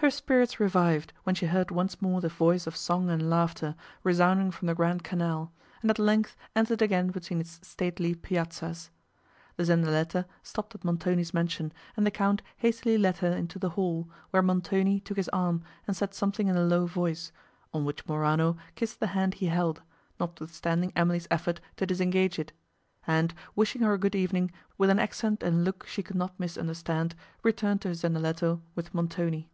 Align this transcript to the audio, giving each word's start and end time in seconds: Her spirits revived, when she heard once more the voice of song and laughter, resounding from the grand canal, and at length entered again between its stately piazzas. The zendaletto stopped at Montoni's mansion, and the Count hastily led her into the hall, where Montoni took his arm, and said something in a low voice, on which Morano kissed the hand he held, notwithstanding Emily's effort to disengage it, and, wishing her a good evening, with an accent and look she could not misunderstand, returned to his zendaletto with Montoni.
Her 0.00 0.10
spirits 0.10 0.60
revived, 0.60 1.14
when 1.24 1.34
she 1.34 1.46
heard 1.46 1.70
once 1.70 2.02
more 2.02 2.20
the 2.20 2.28
voice 2.28 2.66
of 2.66 2.76
song 2.76 3.08
and 3.08 3.30
laughter, 3.30 3.74
resounding 4.04 4.50
from 4.50 4.66
the 4.68 4.74
grand 4.74 5.02
canal, 5.02 5.52
and 5.80 5.90
at 5.90 5.98
length 5.98 6.36
entered 6.54 6.82
again 6.82 7.08
between 7.08 7.40
its 7.40 7.58
stately 7.66 8.14
piazzas. 8.14 8.90
The 9.56 9.64
zendaletto 9.64 10.26
stopped 10.42 10.74
at 10.74 10.84
Montoni's 10.84 11.32
mansion, 11.32 11.72
and 11.96 12.06
the 12.06 12.10
Count 12.10 12.42
hastily 12.58 12.98
led 12.98 13.16
her 13.16 13.32
into 13.32 13.58
the 13.58 13.70
hall, 13.70 14.06
where 14.30 14.42
Montoni 14.42 15.00
took 15.00 15.16
his 15.16 15.30
arm, 15.30 15.62
and 15.88 15.96
said 15.96 16.12
something 16.12 16.46
in 16.46 16.58
a 16.58 16.62
low 16.64 16.84
voice, 16.84 17.32
on 17.72 17.86
which 17.86 18.06
Morano 18.06 18.58
kissed 18.74 19.00
the 19.00 19.08
hand 19.08 19.34
he 19.34 19.46
held, 19.46 19.80
notwithstanding 20.20 20.92
Emily's 20.94 21.26
effort 21.30 21.58
to 21.76 21.86
disengage 21.86 22.38
it, 22.38 22.52
and, 23.06 23.32
wishing 23.56 23.80
her 23.80 23.94
a 23.94 23.98
good 23.98 24.14
evening, 24.14 24.52
with 24.76 24.90
an 24.90 24.98
accent 24.98 25.42
and 25.42 25.64
look 25.64 25.86
she 25.86 26.02
could 26.02 26.16
not 26.16 26.38
misunderstand, 26.38 27.14
returned 27.42 27.80
to 27.80 27.88
his 27.88 28.00
zendaletto 28.02 28.60
with 28.74 28.92
Montoni. 28.94 29.48